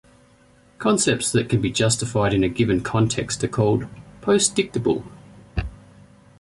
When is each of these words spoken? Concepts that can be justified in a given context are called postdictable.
Concepts 0.79 1.31
that 1.31 1.47
can 1.47 1.61
be 1.61 1.69
justified 1.69 2.33
in 2.33 2.43
a 2.43 2.49
given 2.49 2.81
context 2.81 3.43
are 3.43 3.47
called 3.47 3.85
postdictable. 4.21 5.03